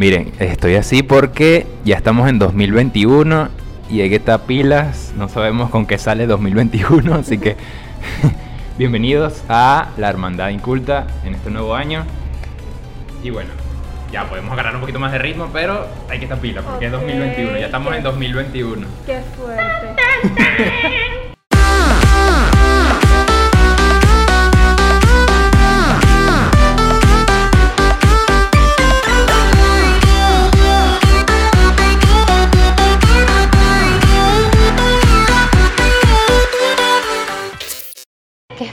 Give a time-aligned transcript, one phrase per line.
[0.00, 3.50] Miren, estoy así porque ya estamos en 2021
[3.90, 5.12] y hay que estar pilas.
[5.14, 7.58] No sabemos con qué sale 2021, así que
[8.78, 12.04] bienvenidos a la Hermandad Inculta en este nuevo año.
[13.22, 13.50] Y bueno,
[14.10, 16.92] ya podemos agarrar un poquito más de ritmo, pero hay que estar pila porque es
[16.94, 17.58] Ok, 2021.
[17.58, 18.86] Ya estamos qué- en 2021.
[19.04, 19.96] Qué fuerte.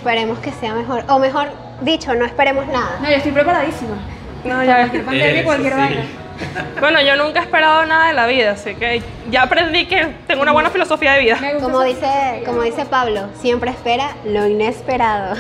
[0.08, 1.04] esperemos que sea mejor.
[1.10, 1.50] O mejor
[1.82, 2.98] dicho, no esperemos nada.
[3.02, 3.98] No, yo estoy preparadísima.
[4.46, 4.78] No, ya.
[4.78, 5.80] Cualquier pandemia, cualquier sí.
[5.80, 6.02] vaina.
[6.80, 10.44] Bueno, yo nunca he esperado nada de la vida, así que ya aprendí que tengo
[10.44, 11.38] una buena filosofía de vida.
[11.42, 15.36] Me Como dice, como dice Pablo, siempre espera lo inesperado.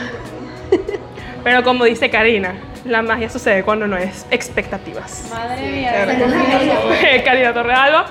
[1.43, 5.29] Pero como dice Karina, la magia sucede cuando no es expectativas.
[5.29, 6.07] Madre mía.
[6.09, 7.23] Filosofía.
[7.23, 8.05] Karina Torrealba,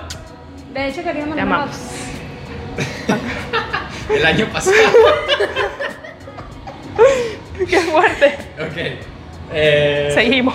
[0.72, 1.76] De hecho, mandar amamos.
[4.08, 4.76] El año pasado.
[7.68, 8.36] Qué fuerte.
[8.60, 9.06] ok.
[9.52, 10.54] Eh, Seguimos.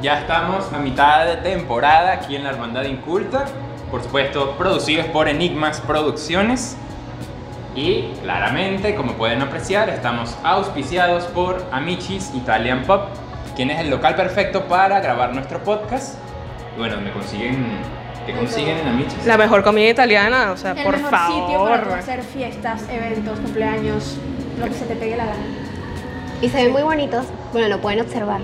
[0.00, 3.46] Ya estamos a mitad de temporada aquí en la Hermandad Inculta.
[3.90, 6.76] Por supuesto, producidos por Enigmas Producciones.
[7.74, 13.00] Y claramente, como pueden apreciar, estamos auspiciados por Amichis Italian Pub,
[13.56, 16.16] quien es el local perfecto para grabar nuestro podcast.
[16.76, 17.66] Y bueno, me consiguen.
[18.26, 19.24] ¿Qué consiguen en Amichis?
[19.26, 21.98] La mejor comida italiana, o sea, El por mejor sitio para favor.
[21.98, 24.16] hacer fiestas, eventos, cumpleaños,
[24.58, 25.36] lo que se te pegue la gana.
[26.40, 27.26] Y se ven muy bonitos.
[27.52, 28.40] Bueno, lo pueden observar.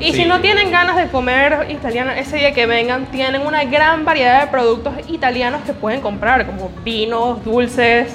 [0.00, 0.22] Y Sí.
[0.22, 4.40] si no tienen ganas de comer italiano ese día que vengan, tienen una gran variedad
[4.42, 8.12] de productos italianos que pueden comprar, como vinos, dulces,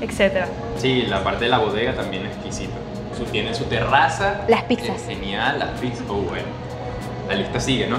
[0.00, 0.46] etc.
[0.78, 2.74] Sí, la parte de la bodega también es exquisita.
[3.16, 4.42] Su, tiene su terraza.
[4.48, 4.96] Las pizzas.
[4.96, 6.04] Es genial, las pizzas.
[6.08, 6.46] Oh, bueno.
[7.28, 7.98] La lista sigue, ¿no?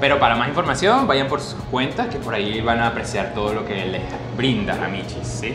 [0.00, 3.52] Pero para más información, vayan por sus cuentas, que por ahí van a apreciar todo
[3.54, 4.02] lo que les
[4.36, 5.54] brinda Amichis, ¿sí?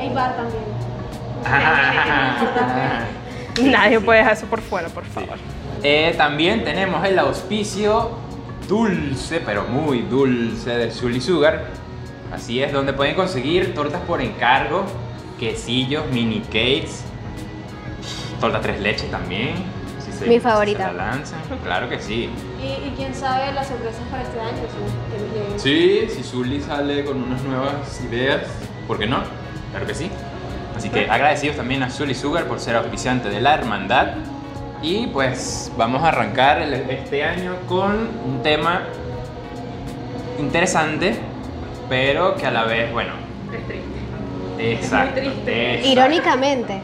[0.00, 0.64] Hay bar también.
[3.62, 5.36] Nadie puede dejar eso por fuera, por favor.
[5.82, 8.10] Eh, también tenemos el auspicio
[8.68, 11.66] dulce, pero muy dulce del Sully Sugar.
[12.32, 14.84] Así es, donde pueden conseguir tortas por encargo,
[15.38, 17.02] quesillos, mini cakes,
[18.40, 19.54] torta tres leches también.
[20.04, 20.88] si se- Mi si favorita.
[20.90, 22.28] Se la lanzan, claro que sí.
[22.60, 24.62] Y, y quién sabe las sorpresas para este año.
[25.56, 28.42] sí, si Sully sale con unas nuevas ideas,
[28.88, 29.18] ¿por qué no?
[29.70, 30.10] Claro que sí.
[30.76, 34.08] Así que agradecidos también a Sully Sugar por ser auspiciante de la hermandad.
[34.82, 38.82] Y pues vamos a arrancar el- este año con un tema
[40.38, 41.14] interesante,
[41.88, 43.12] pero que a la vez, bueno,
[43.52, 44.72] Es triste.
[44.72, 45.20] exacto.
[45.20, 45.70] triste.
[45.74, 45.88] exacto.
[45.88, 46.80] Irónicamente.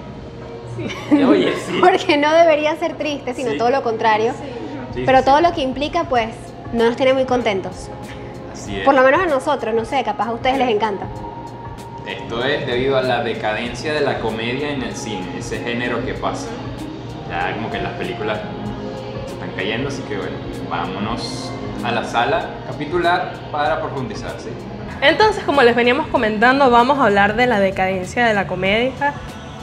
[1.29, 1.79] Oye, sí.
[1.81, 3.59] Porque no debería ser triste, sino Sí.
[3.59, 4.33] todo lo contrario.
[4.95, 5.43] Sí, Pero sí, todo sí.
[5.43, 6.31] lo que implica, pues,
[6.73, 7.89] no nos tiene muy contentos.
[8.53, 8.85] Así es.
[8.85, 11.07] Por lo menos a nosotros, no sé, capaz a ustedes les encanta.
[12.07, 16.15] Esto es debido a la decadencia de la comedia en el cine, ese género que
[16.15, 16.49] pasa.
[17.29, 18.41] Ya como que las películas
[19.27, 20.37] se están cayendo, así que bueno,
[20.69, 21.53] vámonos
[21.85, 24.49] a la sala capitular para profundizar, ¿sí?
[25.01, 29.15] Entonces, como les veníamos comentando, vamos a hablar de la decadencia de la comedia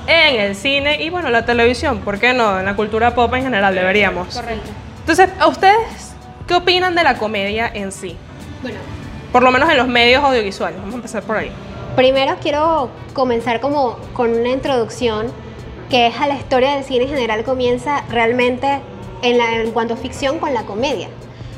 [0.08, 2.60] en el cine y bueno, la televisión, ¿por qué no?
[2.60, 4.34] En la cultura pop en general deberíamos.
[4.36, 4.70] Correcto.
[5.02, 6.16] Entonces, ¿a ustedes
[6.48, 8.16] qué opinan de la comedia en sí?
[8.62, 8.78] Bueno,
[9.32, 10.80] Por lo menos en los medios audiovisuales.
[10.80, 11.52] Vamos a empezar por ahí.
[11.98, 15.32] Primero quiero comenzar como con una introducción
[15.90, 18.82] que es a la historia del cine en general comienza realmente
[19.24, 21.10] en, la- en cuanto a ficción con la comedia.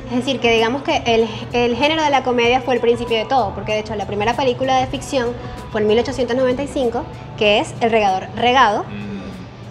[0.09, 3.25] Es decir, que digamos que el, el género de la comedia fue el principio de
[3.25, 5.33] todo, porque de hecho la primera película de ficción
[5.73, 7.03] fue en 1895,
[7.37, 8.85] que es El regador regado.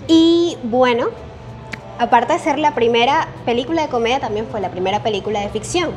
[0.07, 1.07] Y bueno,
[1.99, 5.91] aparte de ser la primera película de comedia, también fue la primera película de ficción.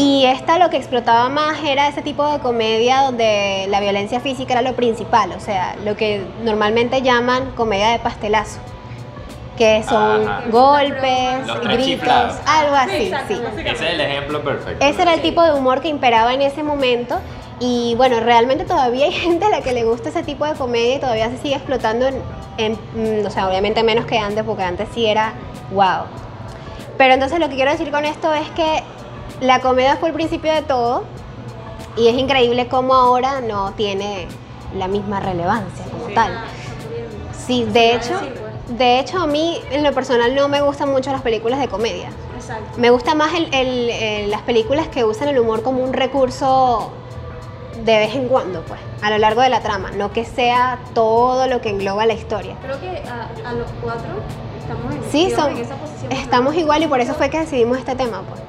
[0.00, 4.52] Y esta lo que explotaba más era ese tipo de comedia donde la violencia física
[4.52, 8.60] era lo principal, o sea, lo que normalmente llaman comedia de pastelazo,
[9.56, 10.42] que son Ajá.
[10.50, 12.36] golpes, Los tres gritos, chiflados.
[12.46, 13.34] algo Sí, así, exacto.
[13.56, 13.60] sí.
[13.64, 14.84] Ese es el ejemplo perfecto.
[14.86, 17.18] Ese era el tipo de humor que imperaba en ese momento
[17.58, 20.94] y bueno, realmente todavía hay gente a la que le gusta ese tipo de comedia
[20.94, 22.22] y todavía se sigue explotando en,
[22.58, 22.72] en,
[23.22, 25.32] mm, o sea, obviamente menos que antes porque antes sí era
[25.72, 26.04] wow.
[26.96, 28.82] Pero entonces lo que quiero decir con esto es que
[29.40, 31.04] la comedia fue el principio de todo
[31.96, 34.26] y es increíble cómo ahora no tiene
[34.76, 36.32] la misma relevancia como tal.
[36.32, 37.16] Está muriendo.
[37.46, 38.78] Sí, de hecho, pues.
[38.78, 42.10] de hecho a mí en lo personal no me gustan mucho las películas de comedia.
[42.36, 42.78] Exacto.
[42.78, 46.90] Me gusta más el- el- el- las películas que usan el humor como un recurso
[47.84, 51.46] de vez en cuando, pues, a lo largo de la trama, no que sea todo
[51.46, 52.56] lo que engloba la historia.
[52.62, 54.08] Creo que a, a los cuatro
[54.60, 56.12] estamos en, Sí, son, en esa posición.
[56.12, 58.40] estamos igual y por eso fue que decidimos este tema, pues.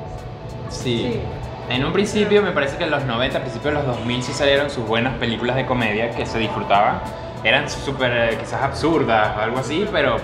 [0.70, 1.22] Sí.
[1.70, 4.34] En un principio me parece que en los 90, a principios de los 2000 sí
[4.34, 7.00] salieron sus buenas películas de comedia que se disfrutaban.
[7.44, 10.18] Eran súper eh, quizás absurdas o algo así, pero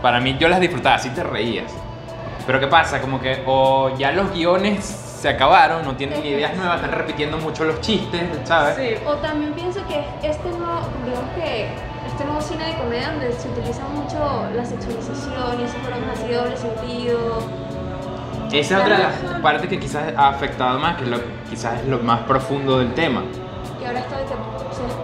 [0.00, 1.72] para mí yo las disfrutaba, así te reías.
[2.46, 3.00] Pero ¿qué pasa?
[3.00, 7.64] Como que o ya los guiones se acabaron, no tienen ideas nuevas, están repitiendo mucho
[7.64, 8.76] los chistes, ¿sabes?
[8.76, 9.04] Sí.
[9.04, 11.66] O también pienso que este nuevo, digamos que
[12.06, 16.28] este nuevo cine de comedia donde se utiliza mucho la sexualización y esas bromas así
[16.28, 17.67] de doble sentido.
[18.52, 21.18] Esa es otra de las partes que quizás ha afectado más, que es lo,
[21.50, 23.22] quizás es lo más profundo del tema.
[23.80, 24.48] Y ahora esto de que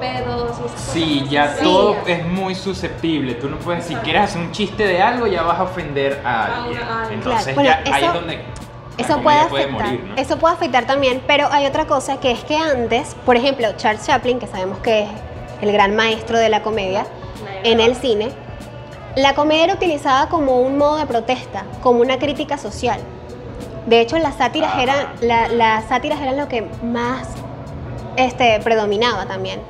[0.00, 1.30] pedos y esas Sí, cosas.
[1.30, 3.34] ya todo es muy susceptible.
[3.34, 6.64] Tú no puedes, si quieres hacer un chiste de algo, ya vas a ofender a
[6.64, 6.80] alguien.
[6.82, 7.68] ah, Entonces claro.
[7.84, 9.70] ya ahí es eso- donde la Eso puede afectar.
[9.70, 10.14] morir, ¿no?
[10.16, 14.06] Eso puede afectar también, pero hay otra cosa que es que antes, por ejemplo, Charles
[14.06, 15.08] Chaplin, que sabemos que es
[15.60, 17.06] el gran maestro de la comedia
[17.64, 18.30] en el cine,
[19.16, 23.00] la comedia era utilizada como un modo de protesta, como una crítica social.
[23.86, 24.82] De hecho, las sátiras Ajá.
[24.82, 27.28] eran la- las sátiras eran lo que más
[28.16, 29.60] este, predominaba también.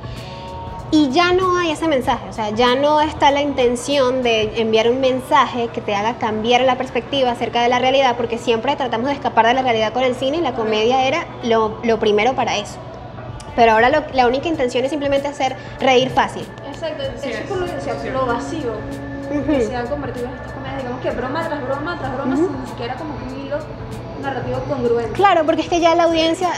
[0.91, 4.87] Y ya no hay ese mensaje, o sea, ya no está la intención de enviar
[4.89, 9.07] un mensaje que te haga cambiar la perspectiva acerca de la realidad, porque siempre tratamos
[9.07, 12.33] de escapar de la realidad con el cine y la comedia era lo, lo primero
[12.35, 12.75] para eso.
[13.55, 16.45] Pero ahora lo- la única intención es simplemente hacer reír fácil.
[16.71, 18.73] Exacto, eso es, es por lo que decía, lo vacío
[19.47, 22.67] que se ha convertido en comedias, digamos que broma tras broma tras broma, sin ni
[22.67, 23.57] siquiera como un hilo
[24.21, 25.11] narrativo congruente.
[25.13, 26.49] Claro, porque es que ya la audiencia,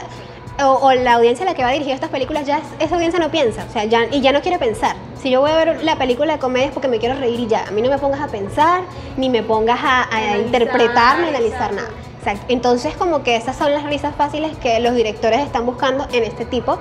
[0.62, 3.20] o, o la audiencia a la que va dirigida estas películas, ya es- esa audiencia
[3.20, 4.96] no piensa, o sea, ya, y ya no quiere pensar.
[5.22, 7.46] Si yo voy a ver la película de comedia es porque me quiero reír y
[7.48, 7.64] ya.
[7.66, 8.82] A mí no me pongas a pensar,
[9.16, 11.76] ni me pongas a, a Analizar, interpretar, ni analizar exacto.
[11.76, 11.88] nada.
[12.18, 12.44] Exacto.
[12.48, 16.44] Entonces, como que esas son las risas fáciles que los directores están buscando en este
[16.44, 16.78] tipo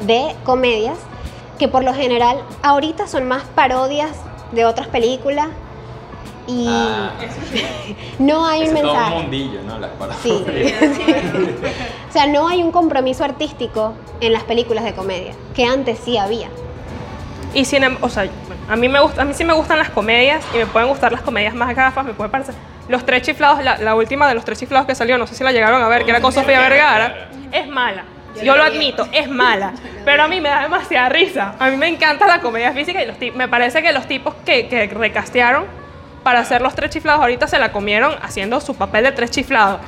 [0.00, 0.96] de comedias,
[1.58, 4.10] que por lo general ahorita son más parodias
[4.52, 5.48] de otras películas
[6.46, 7.10] y Ah,
[8.18, 9.22] no hay un ese es todo un mensaje.
[9.22, 9.78] mundillo, ¿no?
[9.78, 10.20] Las parodias.
[10.22, 10.30] Sí.
[12.08, 16.16] o sea, no hay un compromiso artístico en las películas de comedia, que antes sí
[16.18, 16.48] había.
[17.54, 18.26] Y sin em- o sea,
[18.68, 21.12] a mí me gusta, a mí sí me gustan las comedias y me pueden gustar
[21.12, 22.54] las comedias más gafas, me puede parecer.
[22.88, 25.44] Los tres chiflados, la, la última de los tres chiflados que salió, no sé si
[25.44, 28.04] la llegaron a ver, que era con Sofía Vergara, es mala.
[28.42, 29.72] Yo lo admito, es mala,
[30.04, 31.54] pero a mí me da demasiada risa.
[31.60, 34.66] A mí me encanta la comedia física y los me parece que los tipos que,
[34.66, 35.64] que recastearon
[36.24, 39.80] para hacer los tres chiflados ahorita se la comieron haciendo su papel de tres chiflados.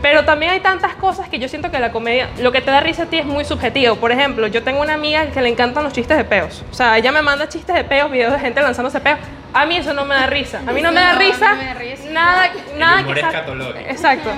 [0.00, 2.78] Pero también hay tantas cosas que yo siento que la comedia, lo que te da
[2.78, 3.96] risa a ti es muy subjetivo.
[3.96, 6.64] Por ejemplo, yo tengo una amiga que le encantan los chistes de peos.
[6.70, 9.18] O sea, ella me manda chistes de peos, videos de gente lanzándose peos.
[9.52, 10.60] A mí eso no me da risa.
[10.64, 12.02] A mí no me da No, risa no me da risa.
[12.12, 13.90] nada, nada que.
[13.90, 14.30] Exacto.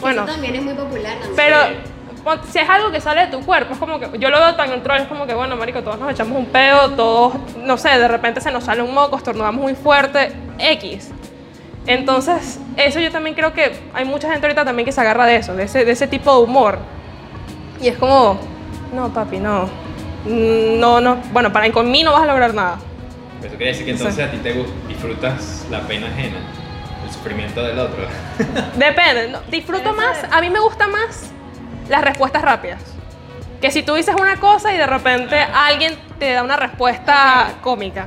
[0.00, 1.14] Bueno, también es muy popular.
[1.34, 1.89] pero pon-
[2.50, 4.70] si es algo que sale de tu cuerpo, es como que yo lo veo tan
[4.70, 8.08] neutral, es como que bueno, marico, todos nos echamos un peo, todos, no sé, de
[8.08, 11.10] repente se nos sale un moco, estornudamos muy fuerte, X.
[11.86, 15.36] Entonces, eso yo también creo que hay mucha gente ahorita también que se agarra de
[15.36, 16.78] eso, de ese, de ese tipo de humor.
[17.80, 18.38] Y es como,
[18.94, 19.64] no, papi, no.
[20.26, 21.16] Mm, No, no.
[21.32, 22.78] Bueno, para con mí no vas a lograr nada.
[23.42, 24.52] Eso quiere decir que entonces a ti te
[24.86, 26.36] disfrutas la pena ajena,
[27.02, 28.04] el sufrimiento del otro.
[28.76, 29.28] Depende.
[29.28, 31.32] no, disfruto más, a mí me gusta más
[31.90, 32.80] las respuestas rápidas.
[33.60, 38.06] Que si tú dices una cosa y de repente alguien te da una respuesta cómica.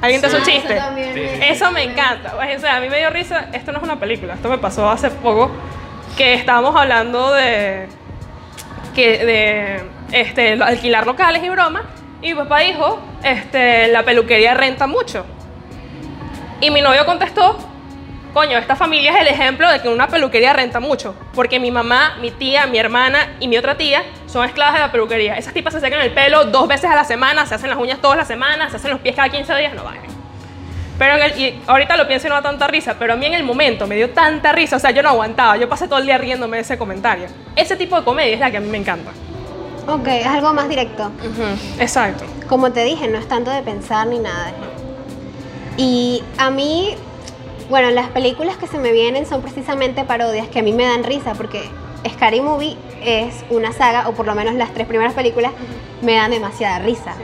[0.00, 0.78] Alguien te hace un chiste.
[1.42, 2.34] Eso me encanta.
[2.36, 3.48] O sea, a mí me dio risa.
[3.52, 5.50] Esto no es una película, esto me pasó hace poco.
[6.16, 7.88] Que estábamos hablando de.
[8.94, 11.82] que de este, alquilar locales y broma.
[12.22, 15.26] Y mi papá dijo: este, la peluquería renta mucho.
[16.60, 17.58] Y mi novio contestó:
[18.36, 21.14] Coño, esta familia es el ejemplo de que una peluquería renta mucho.
[21.34, 24.92] Porque mi mamá, mi tía, mi hermana y mi otra tía son esclavas de la
[24.92, 25.38] peluquería.
[25.38, 27.98] Esas tipas se secan el pelo dos veces a la semana, se hacen las uñas
[28.02, 30.00] todas las semanas, se hacen los pies cada 15 días, no vale.
[30.98, 33.24] Pero en el- y ahorita lo pienso y no da tanta risa, pero a mí
[33.24, 36.00] en el momento me dio tanta risa, o sea, yo no aguantaba, yo pasé todo
[36.00, 37.28] el día riéndome de ese comentario.
[37.56, 39.12] Ese tipo de comedia es la que a mí me encanta.
[39.88, 41.10] Ok, es algo más directo.
[41.80, 42.26] Exacto.
[42.50, 44.52] Como te dije, no es tanto de pensar ni nada.
[45.78, 46.96] Y a mí,
[47.68, 51.04] bueno, las películas que se me vienen son precisamente parodias que a mí me dan
[51.04, 51.68] risa porque
[52.08, 55.52] Scary Movie es una saga, o por lo menos las tres primeras películas,
[56.02, 57.14] me dan demasiada risa.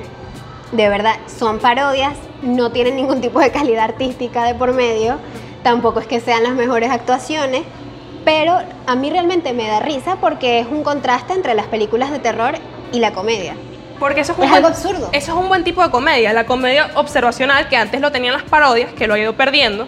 [0.72, 5.16] De verdad, son parodias, no tienen ningún tipo de calidad artística de por medio,
[5.62, 7.62] tampoco es que sean las mejores actuaciones,
[8.25, 12.18] pero a mí realmente me da risa porque es un contraste entre las películas de
[12.20, 12.54] terror
[12.92, 13.54] y la comedia.
[13.99, 15.08] Porque eso es un Es buen- algo absurdo.
[15.12, 18.42] Eso es un buen tipo de comedia, la comedia observacional que antes lo tenían las
[18.44, 19.87] parodias, que lo ha ido perdiendo.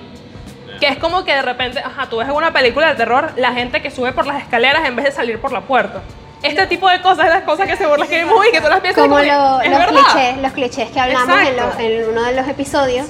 [0.80, 3.52] Que es como que de repente, ajá, tú ves en una película de terror la
[3.52, 6.00] gente que sube por las escaleras en vez de salir por la puerta.
[6.42, 9.02] Este tipo de cosas, las cosas que se burlan que muy que tú las piensas
[9.06, 10.00] y Como que, lo- es los verdad.
[10.12, 13.06] clichés, los clichés que hablamos en, lo- en uno de los episodios,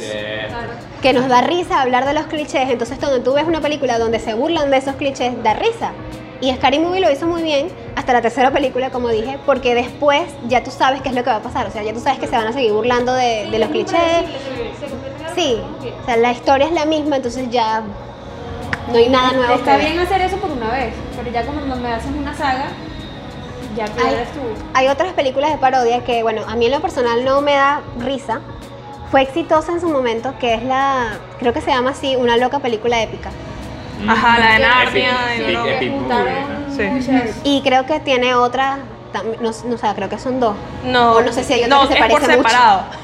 [1.03, 2.71] que nos da risa hablar de los clichés.
[2.71, 5.91] Entonces, cuando tú ves una película donde se burlan de esos clichés, da risa.
[6.41, 10.23] Y Scary Movie lo hizo muy bien hasta la tercera película, como dije, porque después
[10.47, 11.67] ya tú sabes qué es lo que va a pasar.
[11.67, 13.99] O sea, ya tú sabes que se van a seguir burlando de, de los clichés.
[15.35, 15.61] Sí,
[16.03, 17.83] o sea, la historia es la misma, entonces ya
[18.91, 19.55] no hay nada nuevo.
[19.55, 19.93] Está que ver.
[19.93, 22.67] bien hacer eso por una vez, pero ya cuando me haces una saga,
[23.77, 24.41] ya pierdes tú.
[24.75, 27.81] Hay otras películas de parodia que, bueno, a mí en lo personal no me da
[27.99, 28.41] risa.
[29.11, 32.59] Fue exitosa en su momento, que es la, creo que se llama así, una loca
[32.59, 33.31] película épica.
[34.09, 35.13] Ajá, la de Narnia.
[35.53, 36.77] No- ¿no?
[36.77, 36.83] Sí.
[36.85, 38.79] muchas- Y creo que tiene otra,
[39.41, 40.57] no, no, o sea, creo que son dos.
[40.85, 42.49] No, O no sé si hay otra no, que se es por parece mucho.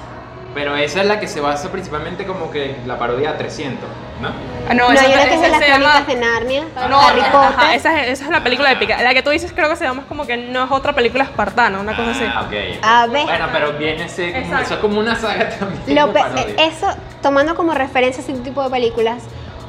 [0.52, 3.88] Pero esa es la que se basa principalmente como que la parodia a 300,
[4.20, 4.28] ¿no?
[4.68, 7.00] Ah, No, No, hay esa, una que es esa de las crónicas de Narnia, No,
[7.00, 7.74] Harry ajá, Potter.
[7.76, 9.00] esa, es, esa es la película épica.
[9.00, 11.78] La que tú dices creo que se llama como que no es otra película espartana,
[11.78, 12.24] una cosa así.
[12.26, 12.52] Ah, ok.
[12.82, 13.22] A ver.
[13.26, 15.94] Bueno, pero viene ese, como, eso es como una saga también.
[15.94, 16.44] Lo de parodia.
[16.66, 16.88] eso,
[17.22, 19.22] tomando como referencia ese tipo de películas,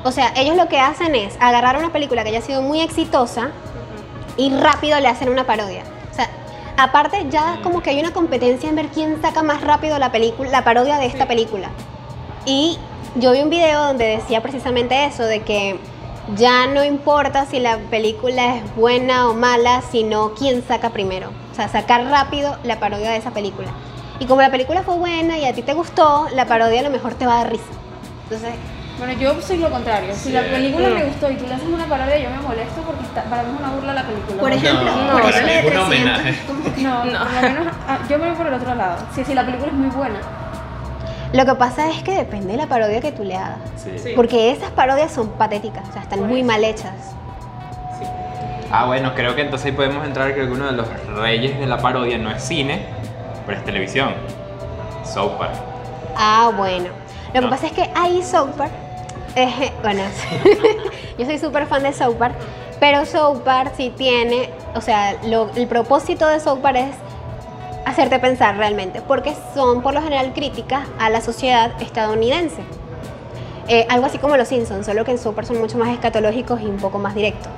[0.03, 3.49] o sea, ellos lo que hacen es agarrar una película que haya sido muy exitosa
[4.35, 5.83] y rápido le hacen una parodia.
[6.81, 10.49] Aparte ya como que hay una competencia en ver quién saca más rápido la película,
[10.49, 11.69] la parodia de esta película.
[12.47, 12.79] Y
[13.17, 15.79] yo vi un video donde decía precisamente eso, de que
[16.35, 21.29] ya no importa si la película es buena o mala, sino quién saca primero.
[21.51, 23.69] O sea, sacar rápido la parodia de esa película.
[24.19, 26.89] Y como la película fue buena y a ti te gustó, la parodia a lo
[26.89, 27.63] mejor te va a dar risa.
[28.23, 28.55] Entonces,
[28.97, 30.13] Bueno, yo soy lo contrario.
[30.15, 30.49] Si la Sí.
[30.51, 33.43] película me gustó y tú le haces una parodia, yo me molesto porque está- para
[33.43, 34.39] mí es una burla la película.
[34.39, 36.35] por ejemplo, No, por ejemplo, de es un 300, homenaje.
[36.47, 37.19] como que- No, No.
[37.19, 38.97] por lo menos ah, yo me voy por el otro lado.
[39.15, 40.19] Si, si la película es muy buena.
[41.33, 43.57] Lo que pasa es que depende de la parodia que tú le hagas.
[43.77, 43.97] Sí.
[43.97, 44.13] Sí.
[44.15, 46.93] Porque esas parodias son patéticas, o sea, están muy mal hechas.
[48.71, 51.77] Ah, bueno, creo que entonces ahí podemos entrar que uno de los reyes de la
[51.77, 52.85] parodia no es cine,
[53.45, 54.13] pero es televisión.
[55.37, 55.51] Park.
[56.15, 56.85] Ah, bueno.
[57.33, 57.49] Lo que No.
[57.49, 58.71] pasa es que ahí South Park,
[59.35, 60.01] eh, bueno,
[61.17, 62.35] yo soy súper fan de South Park,
[62.79, 66.95] pero South Park sí tiene, o sea, lo- el propósito de South Park es
[67.85, 72.61] hacerte pensar realmente, porque son por lo general críticas a la sociedad estadounidense.
[73.67, 76.65] Eh, algo así como los Simpsons, solo que en Park son mucho más escatológicos y
[76.65, 77.51] un poco más directos.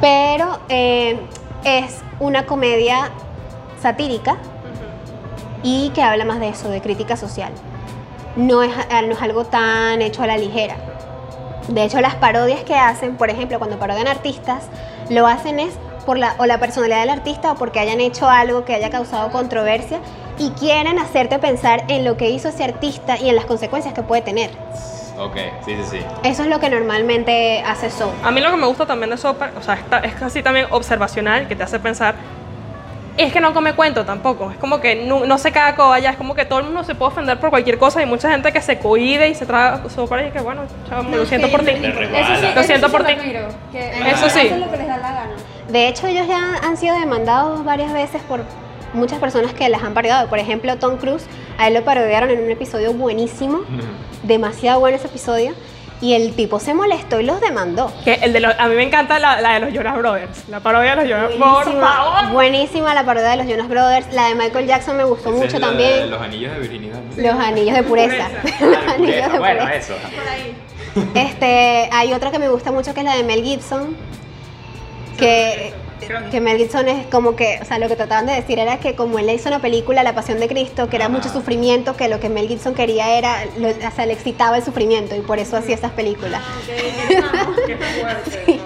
[0.00, 1.18] Pero eh,
[1.64, 3.10] es una comedia
[3.82, 4.36] satírica
[5.62, 7.52] y que habla más de eso, de crítica social.
[8.36, 10.76] No es, eh, no es algo tan hecho a la ligera.
[11.68, 14.64] De hecho, las parodias que hacen, por ejemplo, cuando parodian artistas,
[15.08, 15.74] lo hacen es
[16.06, 19.30] por la, o la personalidad del artista o porque hayan hecho algo que haya causado
[19.30, 20.00] controversia
[20.38, 24.02] y quieren hacerte pensar en lo que hizo ese artista y en las consecuencias que
[24.02, 24.50] puede tener.
[25.18, 25.98] Ok, sí, sí, sí.
[26.24, 28.12] Eso es lo que normalmente hace Soul.
[28.24, 31.46] A mí lo que me gusta también de Park, o sea, es casi también observacional,
[31.46, 32.14] que te hace pensar,
[33.16, 34.50] es que no come cuento tampoco.
[34.50, 36.94] Es como que no, no se caga cobaya, es como que todo el mundo se
[36.94, 40.08] puede ofender por cualquier cosa y mucha gente que se cohíbe y se traga South
[40.08, 41.72] Park y que bueno, chao, lo siento por ti.
[42.54, 43.12] Lo siento por ti.
[43.12, 44.40] Eso sí.
[44.40, 45.30] hacen lo que les da la gana.
[45.68, 48.40] De hecho, ellos ya han sido demandados varias veces por
[48.92, 50.28] muchas personas que las han parodiado.
[50.28, 51.26] Por ejemplo, Tom Cruise,
[51.58, 53.60] a él lo parodiaron en un episodio buenísimo,
[54.22, 55.52] demasiado bueno ese episodio,
[56.02, 57.92] y el tipo se molestó y los demandó.
[58.04, 60.60] Que el de los, a mí me encanta la, la de los Jonas Brothers, la
[60.60, 62.32] parodia de los Jonas Por Buenísima, favor.
[62.32, 65.44] buenísima la parodia de los Jonas Brothers, la de Michael Jackson me gustó Esa es
[65.44, 66.10] mucho de también.
[66.10, 67.00] Los anillos de virginidad.
[67.16, 67.22] ¿no?
[67.22, 68.28] Los anillos de pureza.
[68.60, 69.94] Los anillos de bueno, pureza.
[69.94, 69.94] eso.
[71.14, 73.96] Este, hay otra que me gusta mucho que es la de Mel Gibson.
[75.18, 75.74] Que,
[76.30, 78.94] que Mel Gibson es como que, o sea, lo que trataban de decir era que
[78.94, 81.14] como él hizo una película, La Pasión de Cristo, que era Ajá.
[81.14, 84.64] mucho sufrimiento, que lo que Mel Gibson quería era, lo- o sea, le excitaba el
[84.64, 86.42] sufrimiento y por eso hacía esas películas.
[88.46, 88.60] Sí.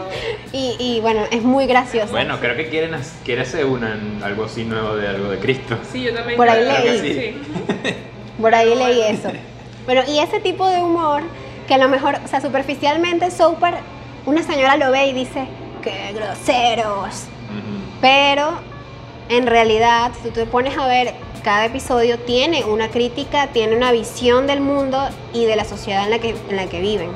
[0.52, 2.12] Y, y bueno, es muy gracioso.
[2.12, 2.92] Bueno, creo que quieren
[3.24, 5.76] quiere hacer una en algo así nuevo de algo de Cristo.
[5.90, 6.36] Sí, yo también.
[6.36, 7.12] Por ahí creo que leí.
[7.12, 7.94] sí.
[8.40, 9.30] Por ahí leí eso.
[9.84, 11.22] Bueno, y ese tipo de humor,
[11.68, 13.28] que a lo mejor, o sea, superficialmente
[13.60, 13.78] Park,
[14.26, 15.46] una señora lo ve y dice,
[15.84, 17.26] ¡qué groseros!
[17.50, 18.00] Ujú.
[18.00, 18.54] Pero
[19.28, 21.14] en realidad, si tú te pones a ver,
[21.44, 24.98] cada episodio tiene una crítica, tiene una visión del mundo
[25.32, 27.10] y de la sociedad en la que, en la que viven.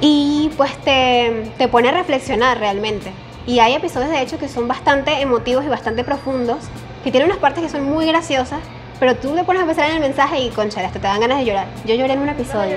[0.00, 3.12] Y pues te, te pone a reflexionar realmente.
[3.46, 6.58] Y hay episodios de hecho que son bastante emotivos y bastante profundos,
[7.02, 8.60] que tienen unas partes que son muy graciosas,
[8.98, 11.38] pero tú te pones a pensar en el mensaje y concha, hasta te dan ganas
[11.38, 11.66] de llorar.
[11.84, 12.76] Yo lloré en un episodio.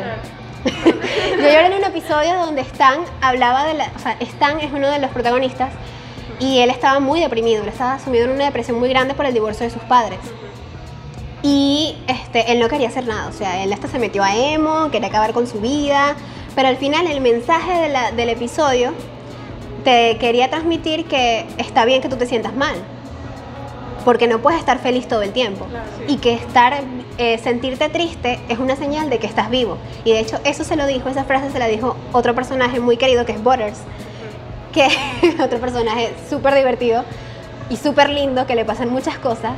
[0.65, 3.91] Yo lloré en un episodio donde Stan hablaba de la.
[3.95, 5.69] O sea, Stan es uno de los protagonistas
[6.39, 9.33] y él estaba muy deprimido, él estaba sumido en una depresión muy grande por el
[9.33, 10.19] divorcio de sus padres.
[11.41, 14.89] Y este, él no quería hacer nada, o sea, él hasta se metió a emo,
[14.91, 16.15] quería acabar con su vida,
[16.55, 18.93] pero al final el mensaje de la- del episodio
[19.83, 22.75] te quería transmitir que está bien que tú te sientas mal,
[24.05, 25.67] porque no puedes estar feliz todo el tiempo.
[26.07, 26.81] Y que estar,
[27.17, 29.77] eh, sentirte triste es una señal de que estás vivo.
[30.03, 32.97] Y de hecho eso se lo dijo, esa frase se la dijo otro personaje muy
[32.97, 33.79] querido que es Butters.
[34.71, 34.87] que
[35.43, 37.03] otro personaje súper divertido
[37.69, 39.53] y súper lindo, que le pasan muchas cosas.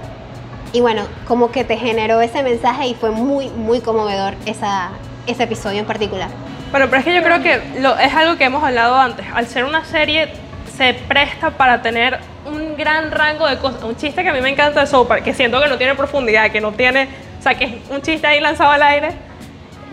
[0.74, 4.90] Y bueno, como que te generó ese mensaje y fue muy, muy conmovedor esa,
[5.26, 6.30] ese episodio en particular.
[6.72, 9.26] Bueno, pero es que yo creo que lo, es algo que hemos hablado antes.
[9.34, 10.34] Al ser una serie,
[10.76, 13.84] se presta para tener un gran rango de cosas.
[13.84, 16.52] Un chiste que a mí me encanta de Soap, que siento que no tiene profundidad,
[16.52, 17.08] que no tiene.
[17.46, 19.10] O sea, que es un chiste ahí lanzado al aire.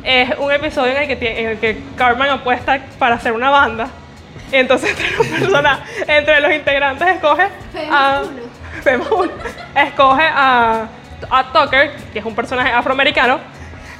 [0.02, 3.88] Es un episodio en el que, en el que Cartman apuesta para hacer una banda.
[4.50, 7.48] Y entonces, entre los, personas, entre los integrantes, escoge.
[7.90, 8.22] a-
[9.12, 9.32] uno.
[9.76, 10.86] Escoge a,
[11.30, 13.38] a Tucker, que es un personaje afroamericano.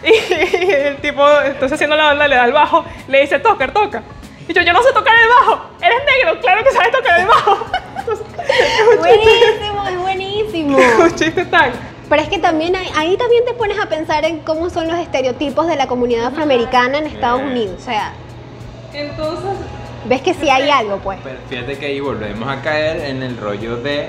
[0.02, 0.32] Y
[0.72, 4.02] el tipo, entonces haciendo la banda, le da el bajo, le dice, Tucker, toca.
[4.48, 5.66] Y yo, yo no sé tocar el bajo.
[5.82, 7.66] Eres negro, claro que sabes tocar el bajo.
[7.98, 10.78] Entonces, es un chiste, Buenísimo, es buenísimo.
[11.04, 11.91] un chiste tan...
[12.12, 14.98] Pero es que también hay- ahí también te pones a pensar en cómo son los
[14.98, 17.76] estereotipos de la comunidad afroamericana en Estados Unidos.
[17.80, 18.12] O sea,
[18.92, 19.48] Entonces,
[20.04, 21.18] ves que sí hay algo, pues.
[21.24, 24.08] Pero fíjate que ahí volvemos a caer en el rollo de.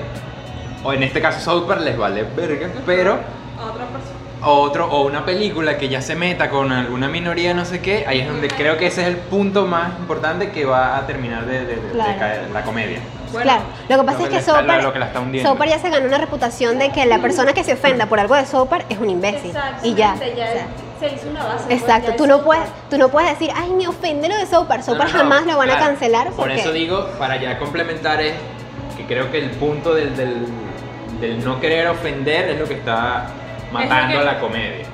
[0.84, 3.12] O en este caso, South Park les vale verga, pero.
[3.58, 4.18] a otra persona.
[4.46, 8.20] Otro, o una película que ya se meta con alguna minoría, no sé qué, ahí
[8.20, 11.60] es donde creo que ese es el punto más importante que va a terminar de,
[11.60, 12.18] de- de- de Claro.
[12.18, 12.98] caer la comedia.
[13.34, 15.06] Bueno, claro, lo que pasa lo es que que le está- Sopar, lo que la
[15.06, 15.50] está hundiendo.
[15.50, 18.34] Sopar ya se ganó una reputación de que la persona que se ofenda por algo
[18.34, 19.52] de Sopar es un imbécil.
[19.82, 20.14] Y ya.
[20.14, 20.66] Exactamente, o sea,
[21.08, 21.64] se hizo una base.
[21.66, 24.82] pues, exacto, tú no, puedes, tú no puedes decir, ay, me ofende lo de Sopar.
[24.82, 26.54] Sopar no, no, jamás lo van a cancelar Por porque...
[26.60, 28.34] eso digo, para ya complementar, es
[28.96, 30.46] que creo que el punto del, del,
[31.20, 33.26] del no querer ofender es lo que está
[33.72, 34.86] matando que- a la comedia.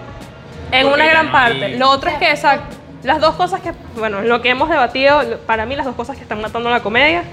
[0.72, 1.64] En Porque una gran no parte.
[1.64, 2.60] hay- Lo otro es que esa-
[3.02, 6.22] las dos cosas que, bueno, lo que hemos debatido, para mí las dos cosas que
[6.22, 7.24] están matando la comedia,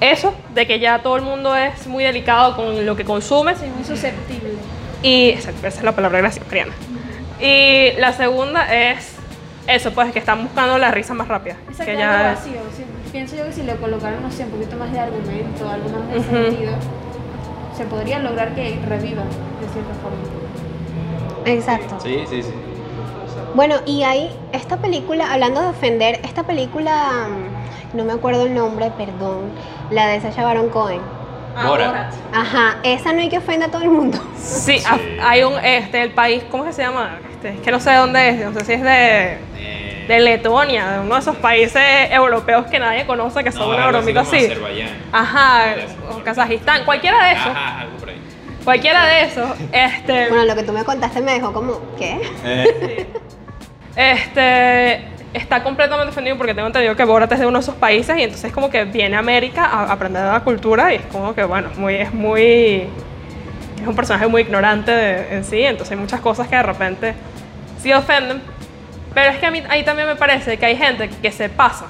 [0.00, 3.66] eso, de que ya todo el mundo es muy delicado con lo que consume, Sí,
[3.74, 4.50] muy susceptible.
[5.02, 6.72] y esa, esa es la palabra gracias, Mariana.
[7.40, 9.14] Y la segunda es
[9.66, 11.54] eso, pues, que están buscando la risa más rápida.
[11.68, 12.60] Exacto, que ya vacío.
[12.76, 12.84] sí.
[13.12, 16.08] Pienso yo que si le colocaran, no sé, un poquito más de argumento, algo más
[16.08, 16.28] de Ujú.
[16.30, 16.72] sentido,
[17.76, 20.18] se podría lograr que reviva de cierta forma.
[21.46, 21.98] Exacto.
[22.02, 22.52] Sí, sí, sí.
[23.54, 27.49] Bueno, y ahí, esta película, hablando de ofender, esta película, mm,
[27.94, 29.50] no me acuerdo el nombre, perdón,
[29.90, 31.00] la de Sacha Baron Cohen.
[31.66, 32.12] Borat.
[32.32, 34.18] Ajá, esa no hay que ofender a todo el mundo.
[34.36, 37.18] Sí, ha- hay un, este, el país, ¿cómo que se llama?
[37.32, 40.20] Este, es que no sé de dónde es, no sé si es de, Eh, de
[40.20, 44.20] Letonia, de uno de esos países europeos que nadie conoce, que son una así bromita
[44.20, 44.36] así.
[44.46, 44.88] Azerbaiyán.
[45.12, 45.64] Ajá,
[46.10, 48.20] o Kazajistán, cualquiera de esos, Ajá, algo por ahí.
[48.64, 52.20] cualquiera de esos, este, Bueno, lo que tú me contaste me dejó como, ¿qué?
[52.44, 53.06] Eh,
[53.96, 58.16] este, está completamente defendido porque tengo entendido que Borat es de uno de esos países
[58.18, 61.34] y entonces como que viene a América a aprender de la cultura y es como
[61.34, 62.88] que, bueno, muy, es muy,
[63.80, 67.14] es un personaje muy ignorante de- en sí, entonces hay muchas cosas que de repente
[67.80, 68.42] sí ofenden,
[69.14, 71.86] pero es que a mí ahí también me parece que hay gente que se pasa.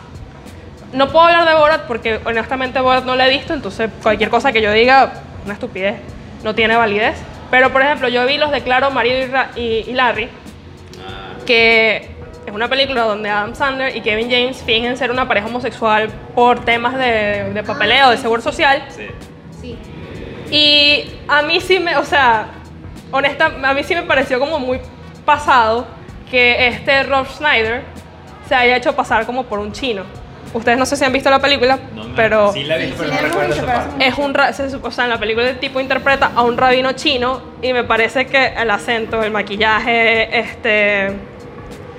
[0.93, 4.53] No puedo hablar de Borat porque honestamente Borat no lo he visto, entonces cualquier cosa
[4.53, 5.13] que yo diga,
[5.45, 5.95] una estupidez,
[6.45, 7.17] no tiene validez.
[7.51, 10.29] Pero por ejemplo, yo vi los de Claro, Marido y, Ra- y- y Larry,
[11.05, 12.10] ah, que
[12.51, 16.65] es una película donde Adam Sandler y Kevin James fingen ser una pareja homosexual por
[16.65, 18.83] temas de, de papeleo, de seguro social.
[18.91, 19.07] sí.
[19.61, 19.79] Sí.
[20.51, 22.47] Y a mí sí me, o sea,
[23.13, 24.81] honesta, a mí sí me pareció como muy
[25.25, 25.87] pasado
[26.31, 27.83] que este Rob Schneider
[28.49, 30.03] se haya hecho pasar como por un chino.
[30.53, 32.95] Ustedes no sé si han visto la película, No, no, pero Sí la vi, Sí,
[32.99, 34.07] pero sí no la hemos recuerdo visto, esa pero parte.
[34.09, 36.57] es un, ra- se supo- o sea, en la película el tipo interpreta a un
[36.57, 41.13] rabino chino y me parece que el acento, el maquillaje, este,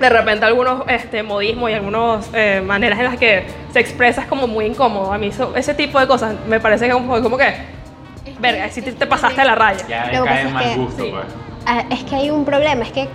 [0.02, 4.26] de repente algunos este, modismos y algunas eh, maneras en las que se expresa es
[4.26, 5.12] como muy incómodo.
[5.12, 7.54] A mí eso- ese tipo de cosas me parece que como, como que,
[8.40, 9.86] verga, si te, te pasaste la raya.
[9.88, 11.10] Ya Lo cae en mal gusto, sí.
[11.10, 11.24] pues.
[11.66, 13.08] Ah, Es que hay un problema, es que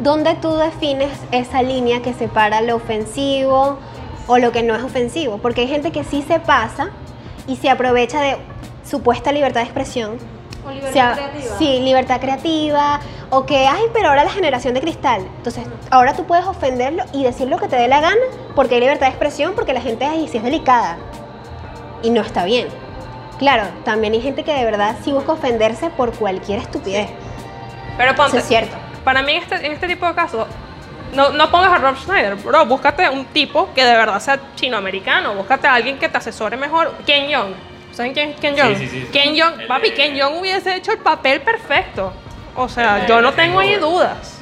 [0.00, 3.78] ¿dónde tú defines esa línea que separa lo ofensivo
[4.26, 5.38] o lo que no es ofensivo?
[5.38, 6.90] Porque hay gente que sí se pasa
[7.46, 8.36] y se aprovecha de
[8.84, 10.16] supuesta libertad de expresión.
[10.64, 11.58] O O libertad sea, creativa.
[11.58, 13.00] Sí, libertad creativa.
[13.34, 15.26] O que, ay, pero ahora la generación de cristal.
[15.38, 18.20] Entonces, ahora tú puedes ofenderlo y decir lo que te dé la gana
[18.54, 20.98] porque hay libertad de expresión, porque la gente ahí sí es delicada.
[22.02, 22.68] Y no está bien.
[23.38, 27.08] Claro, también hay gente que de verdad sí busca ofenderse por cualquier estupidez.
[27.96, 28.76] Pero Eso ponte, es cierto.
[29.02, 30.46] para mí en este, en este tipo de casos,
[31.14, 35.34] no, no pongas a Rob Schneider, bro, búscate un tipo que de verdad sea chinoamericano,
[35.34, 36.92] búscate a alguien que te asesore mejor.
[37.06, 37.54] Ken Jeong,
[37.92, 38.76] ¿saben quién es Ken Jeong?
[38.76, 39.08] Sí, sí, sí.
[39.10, 42.12] Ken El papi, Ken Jeong hubiese hecho el papel perfecto.
[42.56, 44.38] O sea, yo no tengo ahí dudas.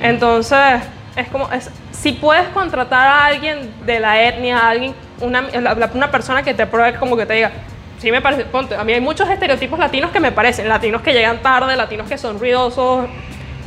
[0.00, 0.82] Entonces,
[1.16, 5.74] es como, es, si puedes contratar a alguien de la etnia, a alguien, una, la-
[5.74, 7.50] la- una persona que te pruebe como que te diga,
[7.98, 11.12] sí me parece, ponte, a mí hay muchos estereotipos latinos que me parecen, latinos que
[11.12, 13.06] llegan tarde, latinos que son ruidosos,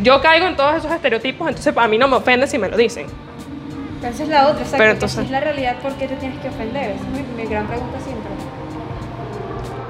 [0.02, 2.78] yo caigo en todos esos estereotipos, entonces a mí no me ofende si me lo
[2.78, 3.06] dicen.
[4.02, 4.78] Pero esa es la otra, exacto.
[4.78, 6.92] Pero que entonces- si es la realidad, ¿por qué te tienes que ofender?
[6.92, 8.32] Esa es mi, mi gran pregunta siempre.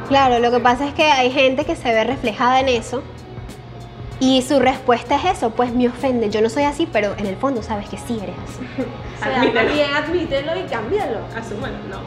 [0.09, 3.01] Claro, lo que pasa es que hay gente que se ve reflejada en eso
[4.23, 6.29] y su respuesta es eso, pues me ofende.
[6.29, 8.83] Yo no soy así, pero en el fondo sabes que sí eres así.
[9.19, 9.73] O sea, Admítelo.
[9.73, 11.19] bien admítelo y cámbialo.
[11.35, 11.97] Asúmelo, no.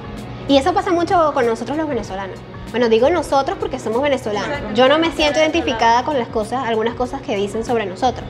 [0.48, 2.38] Y eso pasa mucho con nosotros los venezolanos.
[2.70, 4.48] Bueno, digo nosotros porque somos venezolanos.
[4.48, 4.74] Exacto.
[4.74, 8.24] Yo no me siento identificada con las cosas, algunas cosas que dicen sobre nosotros.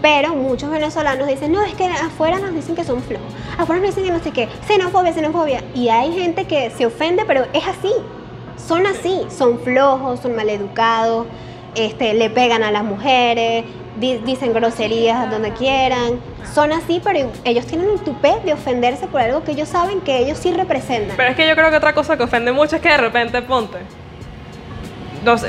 [0.00, 3.26] Pero muchos venezolanos dicen, no, es que afuera nos dicen que son flojos.
[3.58, 5.64] Afuera nos dicen que no sé qué, xenofobia, xenofobia.
[5.74, 7.92] Y hay gente que se ofende, pero es así.
[8.56, 11.26] Son así, son flojos, son maleducados,
[11.74, 13.64] este, le pegan a las mujeres,
[13.98, 16.20] di- dicen groserías donde quieran.
[16.54, 20.18] Son así, pero ellos tienen el tupé de ofenderse por algo que ellos saben que
[20.18, 21.16] ellos sí representan.
[21.16, 23.40] Pero es que yo creo que otra cosa que ofende mucho es que de repente
[23.42, 23.78] ponte.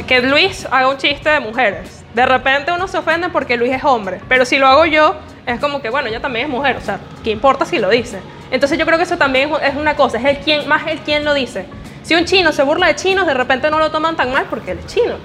[0.07, 2.03] que Luis haga un chiste de mujeres.
[2.13, 4.19] De repente uno se ofende porque Luis es hombre.
[4.27, 6.75] Pero si lo hago yo, es como que, bueno, ella también es mujer.
[6.77, 8.19] O sea, ¿qué importa si lo dice?
[8.51, 10.17] Entonces yo creo que eso también es- una cosa.
[10.17, 11.65] Es el quien, más el quien lo dice.
[12.03, 14.71] Si un chino se burla de chinos, de repente no lo toman tan mal porque
[14.71, 15.15] él es chino.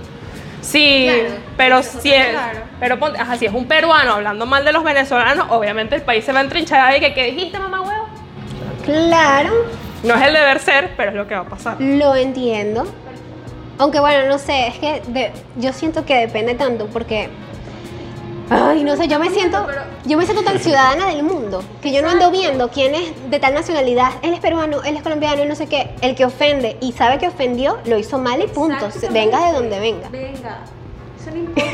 [0.66, 2.58] Sí, Claro, pero si es, claro.
[2.80, 6.24] pero ponte, ajá, si es un peruano hablando mal de los venezolanos, obviamente el país
[6.24, 8.06] se va a entrinchar que ¿qué dijiste, mamá huevo?
[8.84, 9.50] Claro,
[10.02, 11.76] No es el deber ser, pero es lo que va a pasar.
[11.80, 12.84] lo entiendo.
[13.78, 17.28] Aunque bueno, no sé, es que de- yo siento que depende tanto porque...
[18.48, 19.66] Ay, no sé, yo me siento,
[20.04, 23.40] yo me siento tan ciudadana del mundo que yo no ando viendo quién es de
[23.40, 25.90] tal nacionalidad, él es peruano, él es colombiano no sé qué.
[26.00, 28.88] El que ofende y sabe que ofendió, lo hizo mal y punto.
[29.10, 30.08] Venga de donde venga.
[30.10, 30.58] Venga.
[31.20, 31.70] Eso no importa.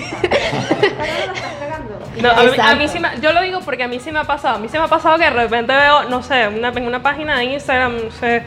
[2.12, 4.24] A, mí, a mí sí me, yo lo digo porque a mí sí me ha
[4.24, 4.56] pasado.
[4.56, 7.02] A mí sí me ha pasado que de repente veo, no sé, una, en una
[7.02, 8.42] página de Instagram, no sé,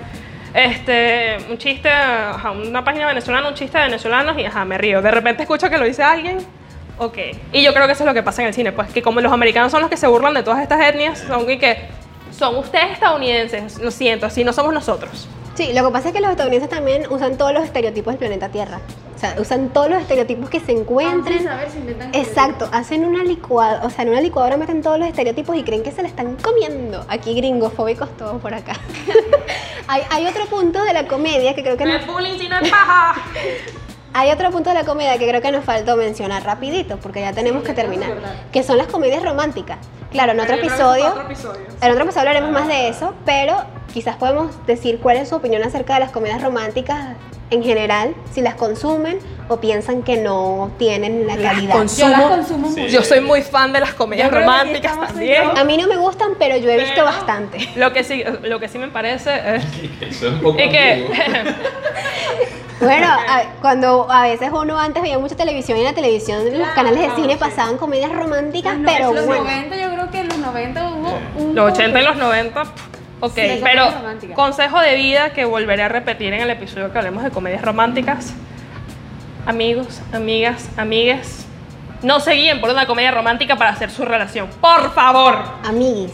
[0.54, 5.02] este, un chiste, ajá, una página venezolana, un chiste de venezolanos y ajá, me río.
[5.02, 6.38] De repente escucho que lo dice alguien,
[6.98, 7.18] ok.
[7.54, 9.22] Y yo creo que eso es lo que pasa en el cine, pues que como
[9.22, 11.78] los americanos son los que se burlan de todas estas etnias, son y que
[12.32, 15.28] son ustedes estadounidenses, lo siento, así no somos nosotros.
[15.56, 18.50] Sí, lo que pasa es que los estadounidenses también usan todos los estereotipos del planeta
[18.50, 18.82] Tierra.
[19.16, 21.38] O sea, usan todos los estereotipos que se encuentren.
[21.38, 25.00] Sin saber, se inventan Exacto, hacen una licuadora, o sea, en una licuadora meten todos
[25.00, 27.06] los estereotipos y creen que se la están comiendo.
[27.08, 28.74] Aquí gringofóbicos todos por acá.
[29.88, 32.70] hay, hay otro punto de la comedia que creo que nos, bullying si no es
[32.70, 33.16] paja.
[34.18, 37.34] hay otro punto de la comedia que creo que nos faltó mencionar rapidito, porque ya
[37.34, 38.12] tenemos que terminar,
[38.50, 39.78] que son las comedias románticas.
[40.10, 41.14] Claro, en otro episodio,
[41.82, 43.58] en otro episodio hablaremos más de eso, pero
[43.94, 47.18] quizás podemos decir cuál es su opinión acerca de las comedias románticas
[47.52, 51.76] en general, si las consumen o piensan que no tienen la calidad.
[51.98, 52.80] Yo las consumo Sí.
[52.82, 52.94] mucho.
[52.94, 55.44] Yo soy muy fan de las comedias románticas también.
[55.54, 55.60] y.
[55.60, 57.58] A mí no me gustan, pero yo he visto bastante.
[57.76, 59.64] Lo que sí, lo que sí me parece es,
[60.02, 61.06] Eso es un poco es que.
[62.80, 66.60] Bueno, a- cuando a veces uno antes veía mucha televisión y en la televisión, en
[66.60, 69.44] los canales de cine pasaban comedias románticas, Los, pero los bueno.
[69.46, 71.56] 90, yo creo que en los 90 hubo un.
[71.56, 72.72] los 80 y los 90, pff,
[73.22, 73.88] ok, Sí, pero
[74.36, 78.34] consejo de vida que volveré a repetir en el episodio que hablemos de comedias románticas.
[79.46, 81.46] Amigos, amigas, amigues,
[82.02, 85.38] no se guíen por una comedia romántica para hacer su relación, por favor.
[85.64, 86.12] Amiguis,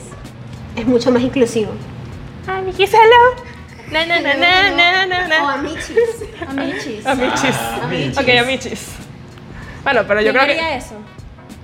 [0.75, 1.71] es mucho más inclusivo.
[2.47, 3.50] Amiguis, hello.
[3.91, 5.43] Na, na, na, na, na, na, na.
[5.43, 5.97] O amichis.
[6.47, 7.05] Amichis.
[7.05, 7.55] Amichis.
[7.83, 8.17] Amichis.
[8.17, 8.87] Ok, amichis.
[9.83, 10.75] Bueno, pero yo ¿Quién creo que...
[10.77, 10.95] eso?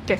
[0.05, 0.19] ¿Qué?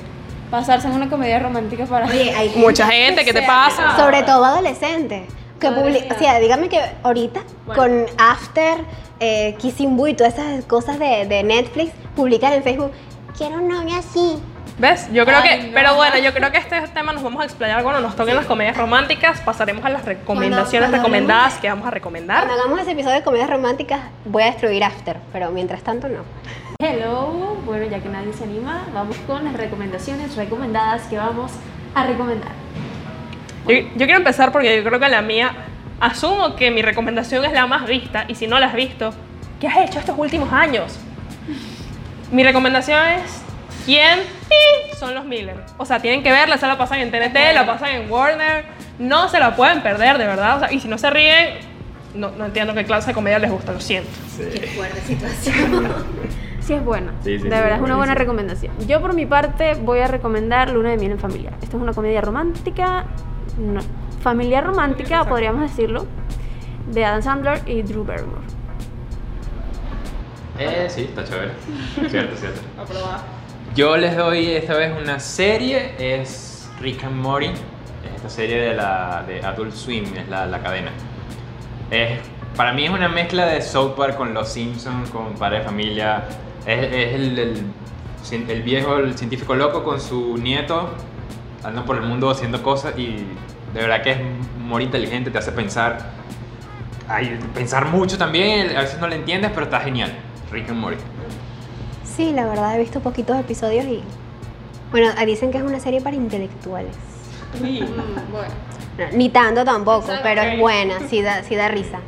[0.50, 2.06] Pasarse en una comedia romántica para.
[2.06, 3.96] Oye, hay Mucha gente, ¿qué te pasa?
[3.96, 5.28] Sobre todo adolescentes.
[5.60, 6.16] Que publi- Adolescentes.
[6.16, 7.82] o sea, dígame que ahorita Bueno.
[7.82, 8.78] con After,
[9.20, 12.92] eh, Kissing Boo y todas esas cosas de, de Netflix, publican en Facebook,
[13.36, 14.38] quiero un novio así.
[14.78, 15.08] ¿Ves?
[15.12, 15.74] Yo creo Ay, que, no.
[15.74, 18.46] pero bueno, yo creo que este tema nos vamos a explayar cuando nos toquen las
[18.46, 19.40] comedias románticas.
[19.40, 22.44] Pasaremos a las recomendaciones cuando recomendadas hablemos- que vamos a recomendar.
[22.44, 26.20] Cuando hagamos ese episodio de comedias románticas, voy a destruir After, pero mientras tanto no.
[26.80, 31.50] Hello, bueno, ya que nadie se anima, vamos con las recomendaciones recomendadas que vamos
[31.96, 32.52] a recomendar.
[33.66, 35.50] Yo, yo quiero empezar porque yo creo que la mía,
[35.98, 39.12] asumo que mi recomendación es la más vista y si no la has visto,
[39.60, 40.96] ¿qué has hecho estos últimos años?
[42.30, 43.42] Mi recomendación es
[43.88, 44.18] ¿Quién?
[44.98, 45.56] Son los Miller.
[45.78, 48.66] O sea, tienen que verla, se la pasan en TNT, la pasan en Warner.
[48.98, 50.58] No se la pueden perder, de verdad.
[50.58, 51.60] O sea, y si no se ríen,
[52.12, 54.10] no, no entiendo qué clase de comedia les gusta, lo siento.
[54.76, 55.88] fuerte situación.
[56.60, 58.74] Sí es buena, Sí, sí, de sí, verdad es una buena recomendación.
[58.86, 61.52] Yo por mi parte voy a recomendar Luna de miel en familia.
[61.62, 63.06] Esta es una comedia romántica,
[63.56, 63.80] no,
[64.20, 66.04] familiar romántica podríamos decirlo,
[66.92, 68.42] de Adam Sandler y Drew Barrymore.
[70.58, 71.52] Eh, sí, está chévere.
[72.10, 72.60] Cierto, cierto.
[73.78, 77.46] Yo les doy esta vez una serie, es Rick and Morty.
[77.46, 80.90] Es esta serie de, la, de Adult Swim, es la, la cadena.
[81.88, 82.18] Es,
[82.56, 86.24] para mí es una mezcla de South Park con Los Simpsons, con Padre de Familia.
[86.66, 90.90] Es, es el, el, el viejo, el científico loco con su nieto,
[91.58, 93.26] andando por el mundo haciendo cosas y
[93.74, 94.18] De verdad que es
[94.58, 95.98] muy inteligente, te hace pensar.
[97.06, 100.10] Ay, pensar mucho también, a veces no le entiendes, pero está genial.
[100.50, 100.98] Rick and Morty.
[102.18, 104.02] Sí, la verdad he visto poquitos episodios y.
[104.90, 106.96] Bueno, dicen que es una serie para intelectuales.
[107.60, 108.54] Mm, bueno.
[108.98, 110.22] No, ni tanto tampoco, Exacto.
[110.24, 112.00] pero es buena, sí da, sí da risa.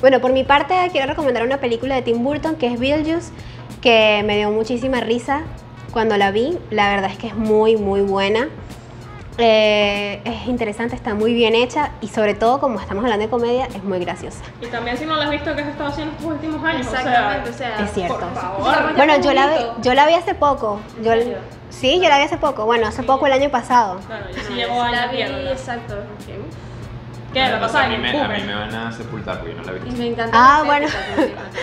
[0.00, 3.32] Bueno, por mi parte quiero recomendar una película de Tim Burton que es Beetlejuice,
[3.80, 5.42] que me dio muchísima risa
[5.90, 6.56] cuando la vi.
[6.70, 8.50] La verdad es que es muy, muy buena.
[9.40, 13.66] Eh, es interesante, está muy bien hecha y sobre todo, como estamos hablando de comedia,
[13.66, 14.42] es muy graciosa.
[14.60, 16.86] Y también si no la has visto, ¿qué has estado haciendo estos últimos años?
[16.86, 17.78] Exactamente, O o sea.
[17.84, 18.18] Es cierto.
[18.18, 18.96] por favor.
[18.96, 20.80] Bueno, yo la, vi, yo la vi hace poco.
[21.02, 21.12] Yo,
[21.70, 22.64] sí, yo la vi hace poco.
[22.64, 24.00] Bueno, hace poco el año pasado.
[24.08, 25.94] Claro, yo sí llevo Ah, la años vi, exacto.
[27.32, 27.40] ¿Qué?
[27.40, 29.72] ¿La pasaba a, mí me, a mí me van a sepultar porque yo no la
[29.72, 30.32] he Y me encanta.
[30.34, 30.88] Ah, bueno.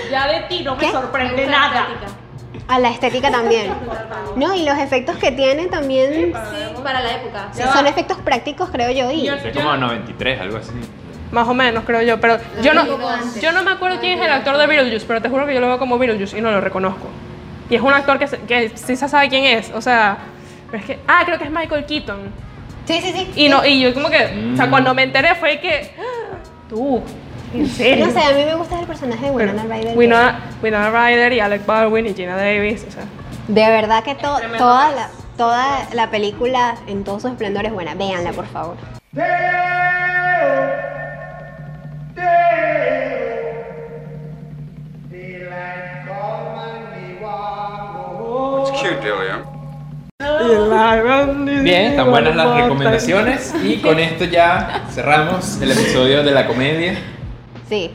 [0.10, 1.88] Ya de ti no me sorprende nada.
[2.68, 3.72] A la estética también.
[4.36, 6.34] No, y los efectos que tiene también Sí,
[6.84, 7.50] para la época.
[7.52, 9.12] sí, son efectos prácticos, creo yo.
[9.12, 10.72] Y Es como 93, algo así.
[11.32, 12.20] Más o menos, creo yo.
[12.20, 12.86] Pero yo no,
[13.40, 15.60] yo no me acuerdo quién es el actor de Beetlejuice, pero te juro que yo
[15.60, 17.08] lo veo como Beetlejuice y no lo reconozco.
[17.70, 19.72] Y es un actor que, que sí se sabe quién es.
[19.72, 20.18] O sea,
[20.72, 21.00] pero es que.
[21.08, 22.20] Ah, creo que es Michael Keaton.
[22.86, 23.32] sí, sí, sí.
[23.36, 24.52] Y, no, y yo, como que.
[24.54, 24.70] O sea, Mm.
[24.70, 25.92] cuando me enteré fue que.
[26.00, 26.38] ah,
[26.70, 27.02] Tú,
[27.62, 28.06] en serio.
[28.06, 29.98] No sé, a mí me gusta el personaje de Pero Winona Ryder.
[29.98, 32.86] Winona, Winona Ryder y Alec Baldwin y Gina Davis.
[32.88, 33.04] O sea,
[33.48, 37.96] De verdad que to- toda, la, toda la película en todo su esplendor es buena.
[37.96, 38.76] Véanla, por favor.
[48.62, 49.44] It's cute, Delia.
[51.64, 56.96] Bien, están buenas las recomendaciones y con esto ya cerramos el episodio de la comedia.
[57.68, 57.92] Sí.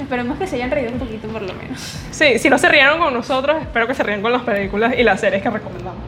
[0.00, 1.78] Esperemos que se hayan reído un poquito por lo menos.
[2.10, 5.02] Sí, si no se rieron con nosotros, espero que se rían con las películas y
[5.02, 6.00] las series que recomendamos.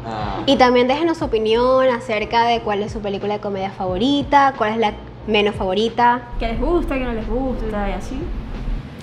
[0.47, 4.73] Y también déjenos su opinión acerca de cuál es su película de comedia favorita, cuál
[4.73, 4.95] es la
[5.27, 6.23] menos favorita.
[6.39, 8.19] Que les gusta, que no les gusta y así.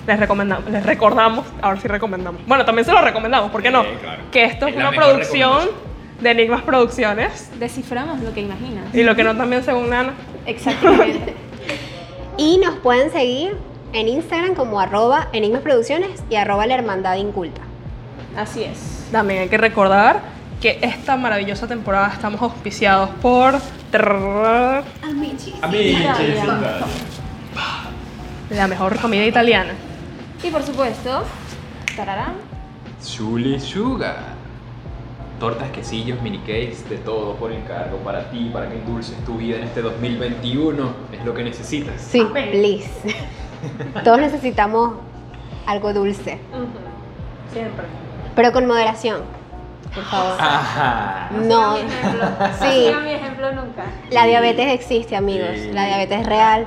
[0.06, 2.44] Les recomendamos, les recordamos, ahora sí recomendamos.
[2.46, 3.84] Bueno, también se lo recomendamos, ¿por qué no?
[3.84, 4.22] Sí, claro.
[4.32, 5.68] Que esto es, Es una producción
[6.20, 7.50] de Enigmas Producciones.
[7.60, 8.92] Desciframos lo que imaginas.
[8.92, 10.12] Y lo que no también según Nana.
[10.44, 11.34] Exactamente.
[12.42, 13.56] Y nos pueden seguir
[13.92, 17.60] en Instagram como arroba Enigmas Producciones y arroba la hermandad inculta.
[18.36, 19.06] Así es.
[19.12, 20.22] También hay que recordar
[20.60, 23.60] que esta maravillosa temporada estamos auspiciados por
[23.92, 24.82] trrr,
[28.50, 29.74] la mejor comida italiana.
[30.42, 31.22] Y por supuesto,
[31.94, 32.34] tararán,
[33.04, 34.31] Chuli Sugar.
[35.42, 39.56] Tortas, quesillos, mini cakes, de todo por encargo para ti, para que endulces tu vida
[39.56, 40.92] en este 2021.
[41.10, 42.00] Es lo que necesitas.
[42.00, 42.88] Sí, please.
[44.04, 44.92] Todos necesitamos
[45.66, 46.38] algo dulce,
[47.52, 47.86] Siempre.
[48.36, 49.22] pero con moderación,
[49.92, 50.36] por favor.
[50.38, 51.30] Ajá.
[51.32, 52.24] No, mi ejemplo.
[52.60, 53.82] sí, mi ejemplo nunca.
[54.12, 55.48] la diabetes existe, amigos.
[55.54, 55.72] Sí.
[55.72, 56.66] La diabetes es real.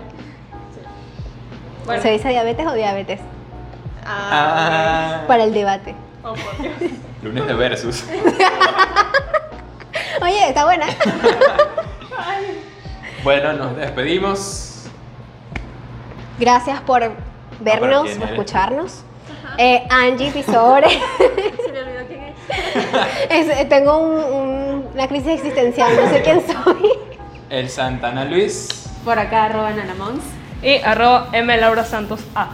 [1.85, 2.01] Bueno.
[2.01, 3.21] ¿Se dice diabetes o diabetes?
[4.05, 5.23] Ah.
[5.29, 5.95] Para el debate.
[6.25, 6.91] Oh, por Dios.
[7.25, 8.03] Lunes de versus.
[10.21, 10.85] Oye, está buena.
[13.23, 14.83] Bueno, nos despedimos.
[16.37, 17.11] Gracias por
[17.59, 19.01] vernos, quién por escucharnos.
[19.57, 20.87] Eh, Angie Pisore.
[20.89, 22.35] Se me olvidó quién es.
[23.57, 26.87] Es- tengo un- un- una crisis existencial, no sé quién soy.
[27.49, 28.67] El Santana Luis.
[29.03, 30.21] Por acá, arroba nanamons.
[30.61, 31.57] Y arroba M.
[31.57, 32.49] Laura Santos A.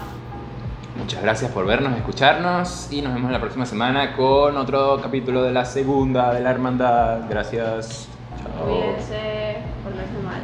[0.98, 5.52] Muchas gracias por vernos, escucharnos y nos vemos la próxima semana con otro capítulo de
[5.52, 7.22] la segunda de la hermandad.
[7.30, 8.08] Gracias.
[8.38, 8.66] Chao.
[8.66, 10.42] Cuídense, por no mal.